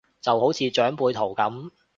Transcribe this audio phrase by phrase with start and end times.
[0.19, 1.69] 就好似長輩圖咁